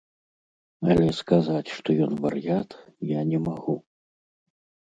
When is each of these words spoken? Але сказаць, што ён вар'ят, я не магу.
Але 0.93 1.07
сказаць, 1.17 1.69
што 1.75 1.89
ён 2.07 2.17
вар'ят, 2.25 2.69
я 3.19 3.29
не 3.35 3.39
магу. 3.47 3.79